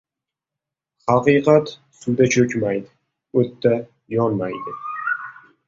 •Haqiqat 1.11 1.73
suvda 1.99 2.29
cho‘kmaydi, 2.37 2.91
o‘tda 3.43 3.77
yonmaydi. 4.19 4.77